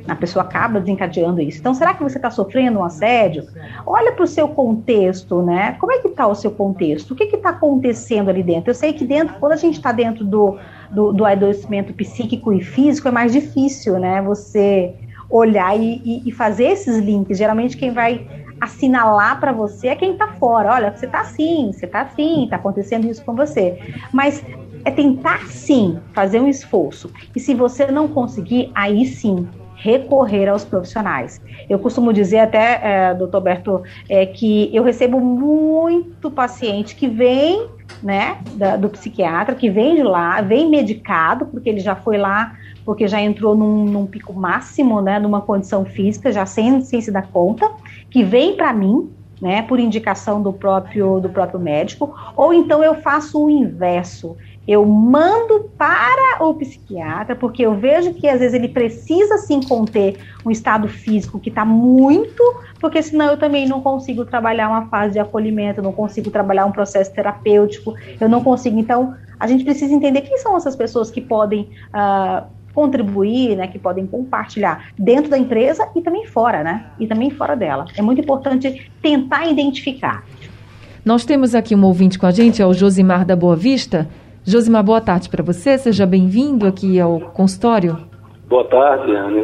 [0.06, 1.58] A pessoa acaba desencadeando isso.
[1.58, 3.46] Então, será que você está sofrendo um assédio?
[3.86, 5.76] Olha para o seu contexto, né?
[5.80, 7.12] Como é que está o seu contexto?
[7.12, 8.70] O que está acontecendo ali dentro?
[8.70, 10.58] Eu sei que dentro, quando a gente está dentro do,
[10.90, 14.20] do, do adoecimento psíquico e físico, é mais difícil, né?
[14.20, 14.94] Você
[15.30, 17.38] olhar e, e, e fazer esses links.
[17.38, 18.26] Geralmente, quem vai
[18.60, 20.72] assinalar para você é quem está fora.
[20.72, 23.78] Olha, você está assim, você está assim, está acontecendo isso com você.
[24.12, 24.44] Mas
[24.84, 27.10] é tentar sim fazer um esforço.
[27.34, 29.48] E se você não conseguir, aí sim
[29.84, 31.42] recorrer aos profissionais.
[31.68, 37.68] Eu costumo dizer até, é, doutor Berto, é, que eu recebo muito paciente que vem
[38.02, 42.56] né, da, do psiquiatra, que vem de lá, vem medicado, porque ele já foi lá,
[42.82, 47.12] porque já entrou num, num pico máximo, né, numa condição física, já sem, sem se
[47.12, 47.70] dar conta,
[48.08, 52.94] que vem para mim, né, por indicação do próprio, do próprio médico, ou então eu
[52.94, 54.34] faço o inverso,
[54.66, 60.18] eu mando para o psiquiatra, porque eu vejo que às vezes ele precisa sim conter
[60.44, 62.42] um estado físico que está muito,
[62.80, 66.72] porque senão eu também não consigo trabalhar uma fase de acolhimento, não consigo trabalhar um
[66.72, 68.78] processo terapêutico, eu não consigo.
[68.78, 73.78] Então, a gente precisa entender quem são essas pessoas que podem uh, contribuir, né, que
[73.78, 76.86] podem compartilhar dentro da empresa e também fora, né?
[76.98, 77.84] E também fora dela.
[77.96, 80.24] É muito importante tentar identificar.
[81.04, 84.08] Nós temos aqui um ouvinte com a gente, é o Josimar da Boa Vista.
[84.46, 85.78] Josimar, boa tarde para você.
[85.78, 87.96] Seja bem-vindo aqui ao consultório.
[88.46, 89.40] Boa tarde, Ana.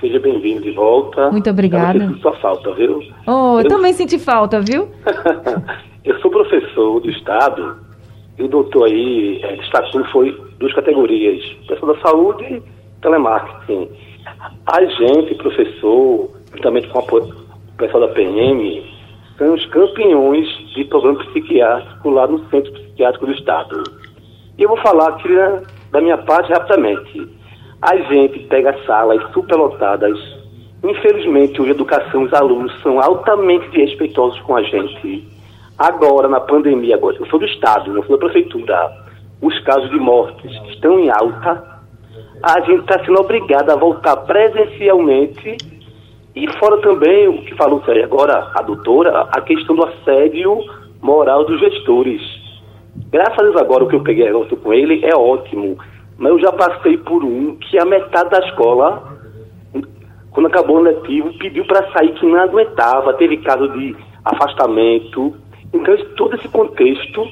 [0.00, 1.28] Seja bem-vindo de volta.
[1.32, 2.04] Muito obrigada.
[2.04, 3.02] Eu sua falta, viu?
[3.26, 4.88] Oh, eu, eu também senti falta, viu?
[6.04, 7.78] eu sou professor do Estado
[8.38, 12.62] e o doutor aí é, destacou foi duas categorias, pessoal da saúde e
[13.02, 13.88] telemarketing.
[14.66, 17.32] A gente, professor, juntamente com o
[17.76, 18.84] pessoal da PM,
[19.36, 24.03] são os campeões de programa psiquiátrico lá no Centro Psiquiátrico do Estado.
[24.56, 25.28] E eu vou falar aqui
[25.90, 27.28] da minha parte rapidamente.
[27.82, 30.16] A gente pega salas superlotadas.
[30.82, 35.26] Infelizmente, hoje educação, os alunos são altamente respeitosos com a gente.
[35.76, 38.92] Agora, na pandemia, agora, eu sou do Estado, não sou da Prefeitura,
[39.42, 41.82] os casos de mortes estão em alta.
[42.40, 45.56] A gente está sendo obrigado a voltar presencialmente
[46.36, 50.58] e fora também o que falou agora a doutora, a questão do assédio
[51.02, 52.43] moral dos gestores.
[53.14, 55.78] Graças a Deus agora o que eu peguei negócio com ele é ótimo.
[56.18, 59.04] Mas eu já passei por um que a metade da escola,
[60.32, 65.32] quando acabou o letivo, pediu para sair que não aguentava, teve caso de afastamento.
[65.72, 67.24] Então todo esse contexto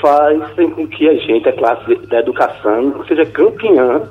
[0.00, 0.42] faz
[0.74, 4.02] com que a gente, a classe da educação, seja campeã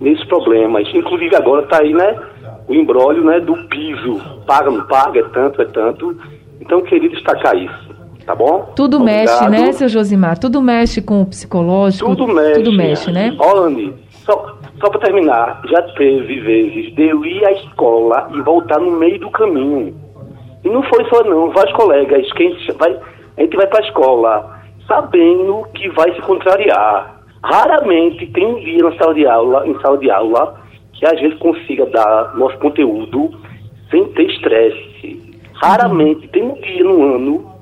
[0.00, 0.88] nesses problemas.
[0.94, 2.18] Inclusive agora está aí, né,
[2.66, 4.18] o embrólio né, do piso.
[4.46, 6.16] Paga, não paga, é tanto, é tanto.
[6.58, 7.85] Então, queria destacar isso
[8.26, 8.72] tá bom?
[8.74, 9.48] Tudo Obrigado.
[9.48, 10.38] mexe, né, seu Josimar?
[10.38, 12.14] Tudo mexe com o psicológico.
[12.16, 12.54] Tudo mexe.
[12.54, 13.36] Tudo mexe, né?
[13.38, 18.80] Olha, só, só para terminar, já teve vezes de eu ir à escola e voltar
[18.80, 19.94] no meio do caminho.
[20.64, 22.98] E não foi só não, vários colegas, que a gente vai,
[23.36, 27.22] a gente vai para a escola sabendo que vai se contrariar.
[27.42, 30.60] Raramente tem um dia na sala de aula, em sala de aula,
[30.94, 33.30] que a gente consiga dar nosso conteúdo
[33.90, 35.40] sem ter estresse.
[35.54, 37.55] Raramente tem um dia no ano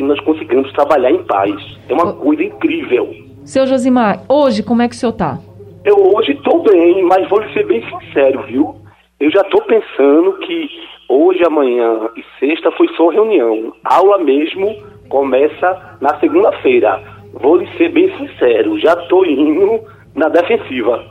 [0.00, 1.54] que nós conseguimos trabalhar em paz.
[1.86, 3.14] É uma coisa incrível.
[3.44, 5.38] Seu Josimar, hoje como é que o senhor está?
[5.84, 8.76] Eu hoje estou bem, mas vou lhe ser bem sincero, viu?
[9.18, 10.70] Eu já estou pensando que
[11.06, 13.74] hoje, amanhã e sexta foi só reunião.
[13.84, 14.74] Aula mesmo
[15.10, 17.02] começa na segunda-feira.
[17.34, 19.80] Vou lhe ser bem sincero, já estou indo
[20.14, 21.04] na defensiva.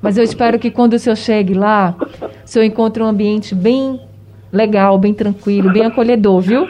[0.00, 1.94] Mas eu espero que quando o senhor chegue lá,
[2.42, 4.00] o senhor encontre um ambiente bem
[4.50, 6.66] legal, bem tranquilo, bem acolhedor, viu?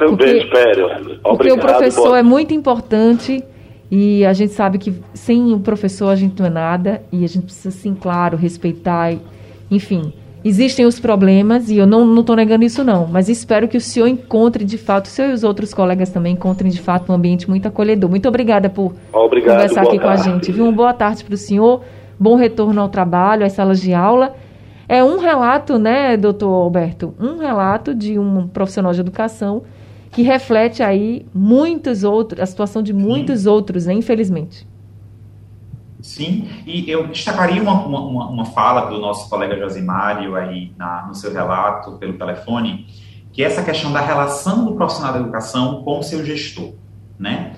[0.00, 0.86] Também porque, espero.
[0.86, 3.44] Obrigado, porque o professor é muito importante
[3.90, 7.28] e a gente sabe que sem o professor a gente não é nada e a
[7.28, 9.12] gente precisa, sim, claro, respeitar.
[9.70, 13.80] Enfim, existem os problemas e eu não estou negando isso não, mas espero que o
[13.80, 17.14] senhor encontre de fato, o senhor e os outros colegas também encontrem de fato um
[17.14, 18.08] ambiente muito acolhedor.
[18.08, 20.02] Muito obrigada por Obrigado, conversar aqui tarde.
[20.02, 20.50] com a gente.
[20.50, 20.64] Viu?
[20.64, 21.82] Uma boa tarde para o senhor,
[22.18, 24.34] bom retorno ao trabalho, às salas de aula.
[24.88, 27.14] É um relato, né, doutor Alberto?
[27.20, 29.62] Um relato de um profissional de educação
[30.10, 33.48] que reflete aí muitos outros, a situação de muitos Sim.
[33.48, 34.66] outros, né, infelizmente.
[36.02, 41.14] Sim, e eu destacaria uma, uma, uma fala do nosso colega Josimário aí na, no
[41.14, 42.86] seu relato pelo telefone,
[43.32, 46.72] que é essa questão da relação do profissional da educação com o seu gestor,
[47.18, 47.52] né?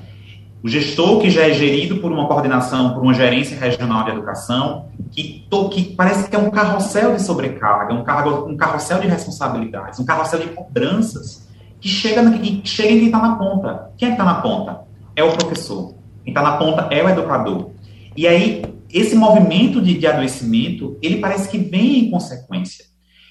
[0.62, 4.86] O gestor que já é gerido por uma coordenação, por uma gerência regional de educação,
[5.10, 9.08] que, to, que parece que é um carrossel de sobrecarga, um, carro, um carrossel de
[9.08, 11.48] responsabilidades, um carrossel de cobranças,
[11.83, 13.90] que chega, que chega em quem está na ponta.
[13.99, 14.83] Quem é que está na ponta?
[15.16, 15.95] É o professor.
[16.25, 17.71] Quem está na ponta é o educador.
[18.16, 22.85] E aí, esse movimento de, de adoecimento, ele parece que vem em consequência.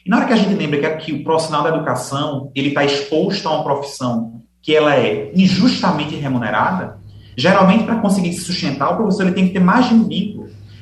[0.05, 2.83] E na hora que a gente lembra que, que o profissional da educação, ele está
[2.83, 6.99] exposto a uma profissão que ela é injustamente remunerada,
[7.37, 10.40] geralmente para conseguir se sustentar, o professor ele tem que ter mais de um vínculo.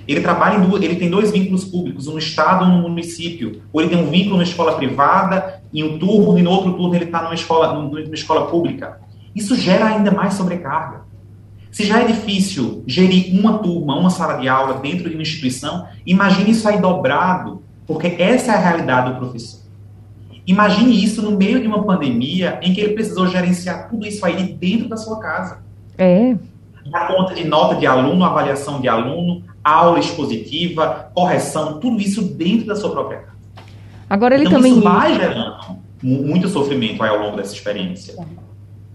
[0.10, 2.90] Ele trabalha em duas, ele tem dois vínculos públicos, um no estado e um no
[2.90, 3.62] município.
[3.72, 6.96] Ou ele tem um vínculo na escola privada, em um turno, e no outro turno
[6.96, 9.00] ele está numa escola, numa escola pública.
[9.36, 11.02] Isso gera ainda mais sobrecarga.
[11.72, 15.86] Se já é difícil gerir uma turma, uma sala de aula dentro de uma instituição,
[16.04, 19.60] imagine isso aí dobrado, porque essa é a realidade do professor.
[20.48, 24.54] Imagine isso no meio de uma pandemia em que ele precisou gerenciar tudo isso aí
[24.54, 25.60] dentro da sua casa.
[25.96, 26.36] É.
[26.90, 32.68] Na conta de nota de aluno, avaliação de aluno, aula expositiva, correção, tudo isso dentro
[32.68, 33.38] da sua própria casa.
[34.10, 34.74] Agora ele então, também.
[34.74, 38.16] Isso vai gerando muito sofrimento ao longo dessa experiência.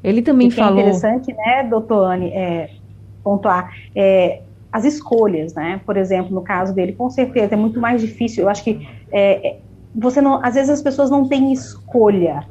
[0.03, 0.79] Ele também e falou.
[0.79, 2.71] É interessante, né, doutor Anne, é,
[3.23, 4.41] pontuar é,
[4.73, 5.81] as escolhas, né?
[5.87, 8.45] Por exemplo, no caso dele, com certeza é muito mais difícil.
[8.45, 9.57] Eu acho que é, é
[9.95, 12.45] você não, às vezes as pessoas não têm escolha.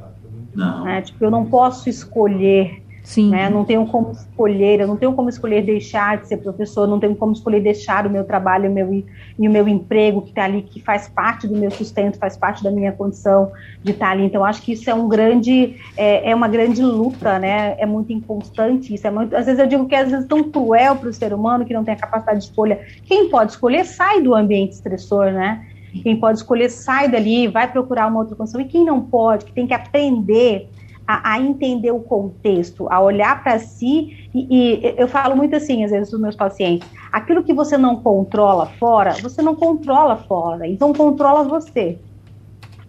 [0.54, 0.84] Não.
[0.84, 1.02] Né?
[1.02, 3.28] Tipo, eu não posso escolher Sim.
[3.28, 3.50] Né?
[3.50, 7.14] Não tenho como escolher, eu não tenho como escolher deixar de ser professor, não tenho
[7.14, 10.62] como escolher deixar o meu trabalho o meu, e o meu emprego que está ali,
[10.62, 14.24] que faz parte do meu sustento, faz parte da minha condição de estar tá ali.
[14.24, 17.76] Então, acho que isso é um grande, é, é, uma grande luta, né?
[17.78, 19.06] É muito inconstante isso.
[19.06, 21.34] É muito, às vezes eu digo que é, às vezes tão cruel para o ser
[21.34, 22.80] humano que não tem a capacidade de escolha.
[23.04, 25.62] Quem pode escolher sai do ambiente estressor, né?
[26.02, 28.60] Quem pode escolher sai dali, vai procurar uma outra condição.
[28.62, 30.70] E quem não pode, que tem que aprender
[31.06, 34.28] a, a entender o contexto, a olhar para si.
[34.34, 37.96] E, e, eu falo muito assim, às vezes, dos meus pacientes: aquilo que você não
[37.96, 41.98] controla fora, você não controla fora, então controla você.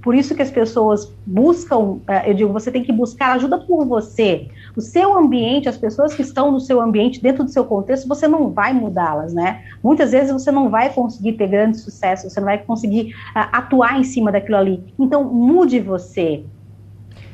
[0.05, 3.87] Por isso que as pessoas buscam, eh, eu digo, você tem que buscar ajuda por
[3.87, 4.47] você.
[4.75, 8.27] O seu ambiente, as pessoas que estão no seu ambiente, dentro do seu contexto, você
[8.27, 9.63] não vai mudá-las, né?
[9.83, 13.99] Muitas vezes você não vai conseguir ter grande sucesso, você não vai conseguir uh, atuar
[13.99, 14.93] em cima daquilo ali.
[14.99, 16.43] Então, mude você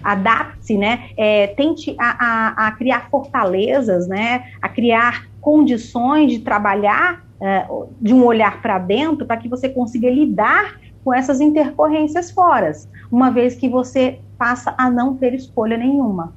[0.03, 1.09] adapte-se, né?
[1.17, 4.45] É, tente a, a, a, criar fortalezas, né?
[4.61, 7.65] A criar condições de trabalhar é,
[7.99, 12.71] de um olhar para dentro para que você consiga lidar com essas intercorrências fora,
[13.11, 16.33] uma vez que você passa a não ter escolha nenhuma.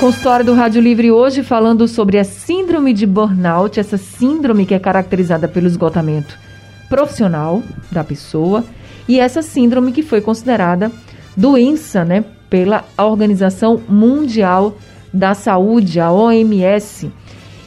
[0.00, 4.78] Consultório do Rádio Livre hoje falando sobre a síndrome de burnout, essa síndrome que é
[4.78, 6.38] caracterizada pelo esgotamento
[6.88, 8.64] profissional da pessoa
[9.08, 10.92] e essa síndrome que foi considerada
[11.36, 14.76] doença, né, pela Organização Mundial
[15.12, 17.10] da Saúde, a OMS.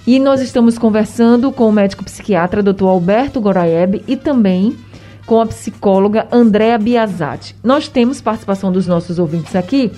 [0.05, 2.85] E nós estamos conversando com o médico psiquiatra Dr.
[2.85, 4.75] Alberto Goraeb e também
[5.25, 7.55] com a psicóloga Andréa Biazati.
[7.63, 9.91] Nós temos participação dos nossos ouvintes aqui.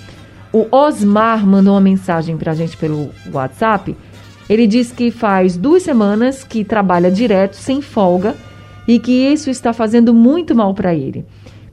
[0.52, 3.96] O Osmar mandou uma mensagem para a gente pelo WhatsApp.
[4.50, 8.36] Ele diz que faz duas semanas que trabalha direto, sem folga,
[8.86, 11.24] e que isso está fazendo muito mal para ele.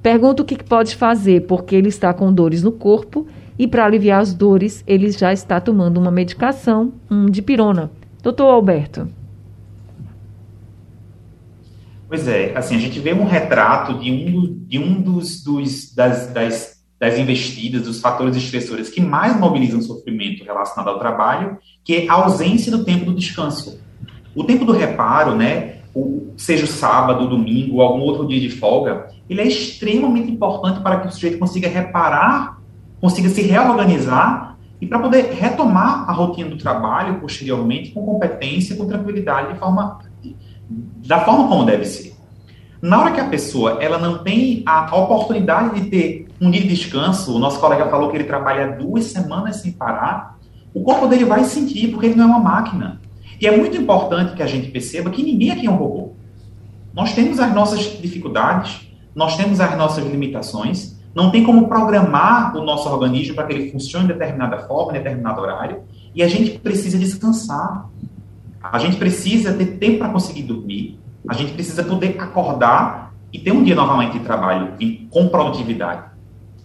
[0.01, 4.21] Pergunta o que pode fazer, porque ele está com dores no corpo e para aliviar
[4.21, 7.91] as dores, ele já está tomando uma medicação, um de pirona.
[8.23, 9.09] Doutor Alberto.
[12.07, 16.27] Pois é, assim, a gente vê um retrato de um, de um dos, dos das,
[16.27, 21.95] das, das investidas, dos fatores estressores que mais mobilizam o sofrimento relacionado ao trabalho, que
[21.95, 23.79] é a ausência do tempo do descanso.
[24.33, 25.79] O tempo do reparo, né,
[26.37, 31.07] seja o sábado, domingo, algum outro dia de folga, ele é extremamente importante para que
[31.07, 32.59] o sujeito consiga reparar,
[32.99, 38.87] consiga se reorganizar e para poder retomar a rotina do trabalho posteriormente com competência, com
[38.87, 39.99] tranquilidade, de forma
[41.05, 42.15] da forma como deve ser.
[42.81, 46.69] Na hora que a pessoa ela não tem a oportunidade de ter um dia de
[46.69, 50.37] descanso, o nosso colega falou que ele trabalha duas semanas sem parar,
[50.73, 53.01] o corpo dele vai sentir, porque ele não é uma máquina.
[53.41, 56.13] E é muito importante que a gente perceba que ninguém aqui é um robô.
[56.93, 58.88] Nós temos as nossas dificuldades,
[59.19, 63.69] nós temos as nossas limitações, não tem como programar o nosso organismo para que ele
[63.69, 65.81] funcione de determinada forma, em determinado horário,
[66.15, 67.89] e a gente precisa descansar.
[68.63, 73.51] A gente precisa ter tempo para conseguir dormir, a gente precisa poder acordar e ter
[73.51, 74.75] um dia novamente de trabalho
[75.09, 76.03] com produtividade.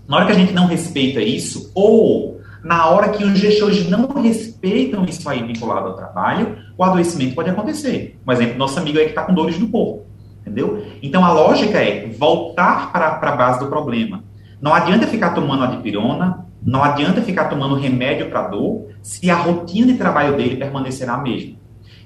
[0.07, 4.07] Na hora que a gente não respeita isso, ou na hora que os gestores não
[4.23, 8.17] respeitam isso aí vinculado ao trabalho, o adoecimento pode acontecer.
[8.25, 10.13] Por exemplo, nosso amigo aí que está com dores no corpo.
[10.44, 10.85] Entendeu?
[11.02, 14.22] Então a lógica é voltar para a base do problema.
[14.61, 19.92] Não adianta ficar tomando adipirona, não adianta ficar tomando remédio para dor, se a rotina
[19.92, 21.57] de trabalho dele permanecerá a mesma.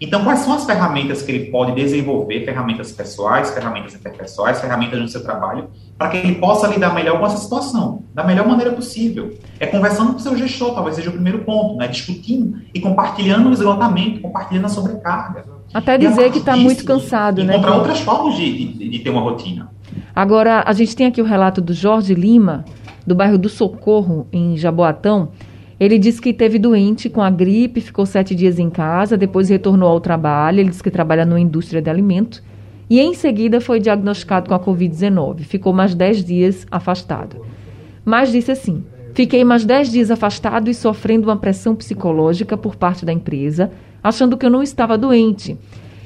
[0.01, 5.09] Então, quais são as ferramentas que ele pode desenvolver, ferramentas pessoais, ferramentas interpessoais, ferramentas no
[5.09, 5.69] seu trabalho,
[5.99, 9.37] para que ele possa lidar melhor com essa situação, da melhor maneira possível?
[9.59, 11.89] É conversando com o seu gestor, talvez seja o primeiro ponto, né?
[11.89, 15.45] discutindo e compartilhando o esgotamento, compartilhando a sobrecarga.
[15.75, 17.53] Até dizer que está muito cansado, né?
[17.53, 19.71] Encontrar outras formas de, de, de ter uma rotina.
[20.15, 22.65] Agora, a gente tem aqui o relato do Jorge Lima,
[23.07, 25.31] do bairro do Socorro, em Jaboatão,
[25.81, 29.89] ele disse que teve doente com a gripe, ficou sete dias em casa, depois retornou
[29.89, 30.61] ao trabalho.
[30.61, 32.43] Ele disse que trabalha numa indústria de alimentos
[32.89, 35.41] e em seguida foi diagnosticado com a Covid-19.
[35.41, 37.45] Ficou mais dez dias afastado.
[38.05, 38.85] Mas disse assim:
[39.15, 43.71] Fiquei mais dez dias afastado e sofrendo uma pressão psicológica por parte da empresa,
[44.03, 45.57] achando que eu não estava doente.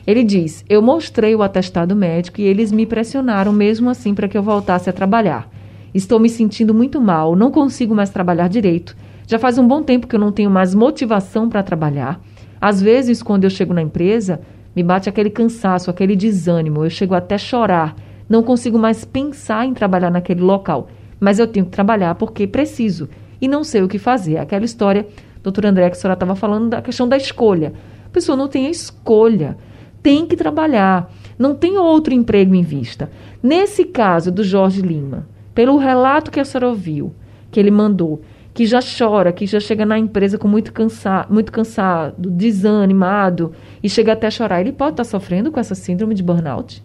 [0.06, 4.36] Ele diz: Eu mostrei o atestado médico e eles me pressionaram mesmo assim para que
[4.36, 5.48] eu voltasse a trabalhar.
[5.94, 8.96] Estou me sentindo muito mal, não consigo mais trabalhar direito
[9.32, 12.20] já faz um bom tempo que eu não tenho mais motivação para trabalhar.
[12.60, 14.40] Às vezes, quando eu chego na empresa,
[14.74, 17.94] me bate aquele cansaço, aquele desânimo, eu chego até chorar.
[18.28, 20.88] Não consigo mais pensar em trabalhar naquele local,
[21.20, 23.08] mas eu tenho que trabalhar porque preciso
[23.40, 24.38] e não sei o que fazer.
[24.38, 25.06] Aquela história,
[25.42, 27.74] doutor André, que a senhora estava falando da questão da escolha.
[28.06, 29.56] A pessoa não tem a escolha,
[30.02, 33.10] tem que trabalhar, não tem outro emprego em vista.
[33.42, 37.14] Nesse caso do Jorge Lima, pelo relato que a senhora ouviu,
[37.50, 38.22] que ele mandou,
[38.54, 43.88] que já chora, que já chega na empresa com muito, cansa muito cansado, desanimado e
[43.88, 46.84] chega até chorar, ele pode estar sofrendo com essa síndrome de burnout?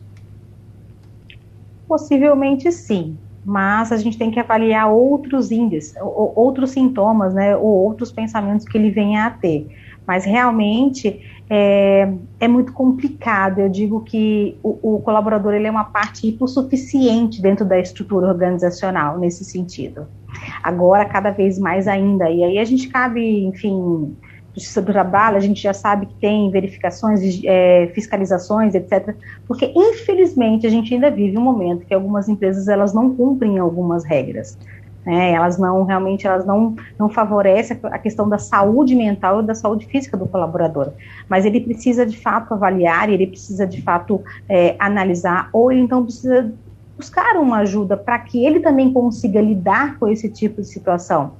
[1.87, 8.11] Possivelmente sim, mas a gente tem que avaliar outros índices, outros sintomas, né, ou outros
[8.11, 9.67] pensamentos que ele venha a ter.
[10.05, 13.59] Mas realmente é, é muito complicado.
[13.59, 19.17] Eu digo que o, o colaborador ele é uma parte hipossuficiente dentro da estrutura organizacional
[19.19, 20.07] nesse sentido
[20.63, 22.29] agora cada vez mais ainda.
[22.29, 24.15] E aí a gente cabe, enfim,
[24.57, 29.15] Justiça do Trabalho, a gente já sabe que tem verificações, é, fiscalizações, etc.
[29.47, 34.03] Porque, infelizmente, a gente ainda vive um momento que algumas empresas elas não cumprem algumas
[34.03, 34.57] regras.
[35.05, 35.31] Né?
[35.33, 39.85] Elas não, realmente, elas não, não favorecem a questão da saúde mental e da saúde
[39.85, 40.91] física do colaborador.
[41.29, 46.03] Mas ele precisa, de fato, avaliar, ele precisa, de fato, é, analisar, ou ele, então,
[46.03, 46.51] precisa
[46.97, 51.33] buscar uma ajuda para que ele também consiga lidar com esse tipo de situação.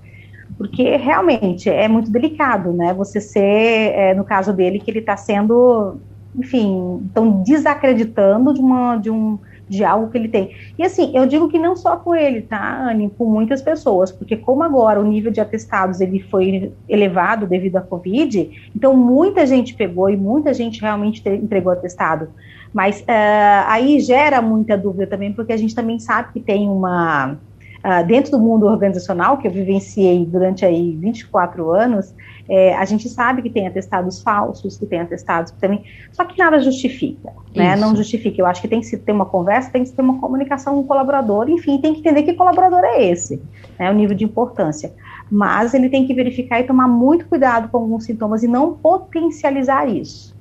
[0.57, 2.93] Porque realmente é muito delicado, né?
[2.93, 5.97] Você ser, é, no caso dele, que ele está sendo,
[6.35, 9.37] enfim, estão desacreditando de, uma, de, um,
[9.67, 10.51] de algo que ele tem.
[10.77, 13.11] E assim, eu digo que não só com ele, tá, Anne?
[13.17, 17.81] Com muitas pessoas, porque como agora o nível de atestados ele foi elevado devido à
[17.81, 22.29] Covid, então muita gente pegou e muita gente realmente entregou atestado.
[22.73, 23.05] Mas uh,
[23.67, 27.37] aí gera muita dúvida também, porque a gente também sabe que tem uma.
[27.77, 32.13] Uh, dentro do mundo organizacional, que eu vivenciei durante aí 24 anos,
[32.49, 35.83] é, a gente sabe que tem atestados falsos, que tem atestados que também.
[36.11, 37.75] Só que nada justifica, né?
[37.75, 38.41] Não justifica.
[38.41, 40.81] Eu acho que tem que se ter uma conversa, tem que ter uma comunicação com
[40.81, 43.41] o colaborador, enfim, tem que entender que colaborador é esse,
[43.77, 43.91] né?
[43.91, 44.93] O nível de importância.
[45.29, 49.87] Mas ele tem que verificar e tomar muito cuidado com alguns sintomas e não potencializar
[49.87, 50.35] isso.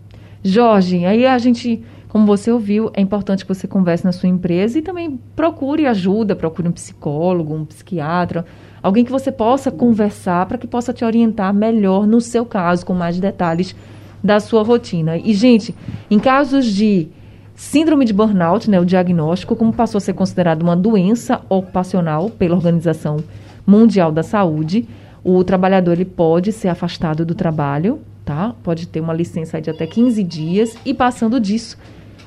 [0.45, 1.85] Jorge, aí a gente
[2.17, 6.35] como você ouviu, é importante que você converse na sua empresa e também procure ajuda,
[6.35, 8.47] procure um psicólogo, um psiquiatra,
[8.83, 12.95] alguém que você possa conversar para que possa te orientar melhor no seu caso, com
[12.95, 13.77] mais detalhes
[14.25, 15.19] da sua rotina.
[15.19, 15.75] E, gente,
[16.11, 17.07] em casos de
[17.55, 22.55] síndrome de burnout, né, o diagnóstico, como passou a ser considerado uma doença ocupacional pela
[22.55, 23.19] Organização
[23.67, 24.89] Mundial da Saúde,
[25.23, 28.55] o trabalhador ele pode ser afastado do trabalho, tá?
[28.63, 31.77] Pode ter uma licença de até 15 dias e passando disso,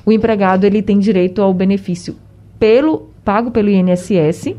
[0.04, 2.16] o empregado ele tem direito ao benefício
[2.58, 4.54] pelo pago pelo INSS,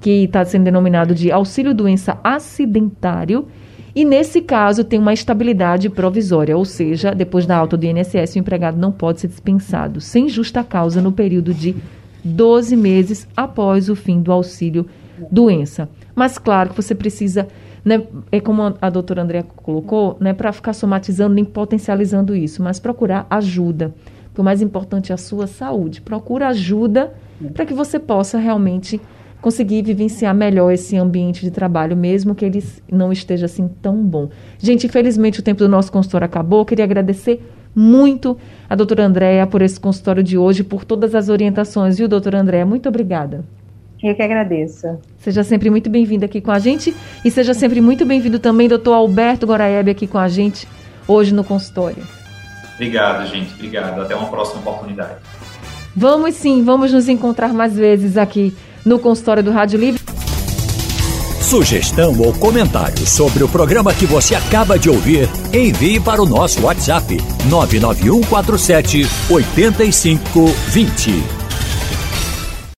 [0.00, 3.46] que está sendo denominado de auxílio doença acidentário,
[3.94, 8.38] e nesse caso tem uma estabilidade provisória, ou seja, depois da alta do INSS, o
[8.38, 11.74] empregado não pode ser dispensado sem justa causa no período de
[12.22, 14.86] 12 meses após o fim do auxílio
[15.30, 15.88] doença.
[16.14, 17.48] Mas claro que você precisa,
[17.82, 22.78] né, é como a doutora Andrea colocou, né, para ficar somatizando nem potencializando isso, mas
[22.78, 23.94] procurar ajuda
[24.36, 26.02] que o mais importante é a sua saúde.
[26.02, 27.14] Procura ajuda
[27.54, 29.00] para que você possa realmente
[29.40, 32.62] conseguir vivenciar melhor esse ambiente de trabalho, mesmo que ele
[32.92, 34.28] não esteja assim tão bom.
[34.58, 36.66] Gente, infelizmente o tempo do nosso consultório acabou.
[36.66, 37.42] Queria agradecer
[37.74, 38.36] muito
[38.68, 42.66] a doutora Andréa por esse consultório de hoje, por todas as orientações, viu, doutora Andréa?
[42.66, 43.42] Muito obrigada.
[44.02, 44.98] Eu que agradeço.
[45.16, 48.92] Seja sempre muito bem-vindo aqui com a gente e seja sempre muito bem-vindo também, doutor
[48.92, 50.68] Alberto Goraeb, aqui com a gente
[51.08, 52.25] hoje no consultório.
[52.76, 53.52] Obrigado, gente.
[53.54, 54.00] Obrigado.
[54.00, 55.16] Até uma próxima oportunidade.
[55.94, 58.54] Vamos sim, vamos nos encontrar mais vezes aqui
[58.84, 60.02] no consultório do Rádio Livre.
[61.40, 66.62] Sugestão ou comentário sobre o programa que você acaba de ouvir, envie para o nosso
[66.62, 67.16] WhatsApp
[67.48, 71.45] 99147 8520.